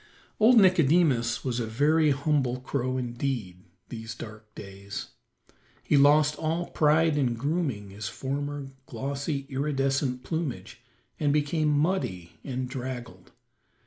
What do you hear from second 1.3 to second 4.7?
was a very humble crow indeed these dark